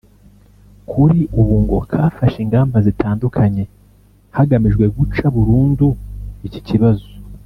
[0.89, 3.63] kuri ubu ngo kafashe ingamba zitandukanye
[4.37, 5.87] hagamijwe guca burundu
[6.49, 7.07] iki kibazo